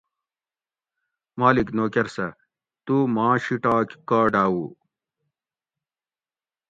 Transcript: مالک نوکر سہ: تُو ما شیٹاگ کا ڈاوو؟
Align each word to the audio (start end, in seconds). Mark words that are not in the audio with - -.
مالک 1.39 1.67
نوکر 1.77 2.07
سہ: 2.15 2.25
تُو 2.85 2.95
ما 3.15 3.27
شیٹاگ 3.43 3.89
کا 4.07 4.19
ڈاوو؟ 4.33 4.65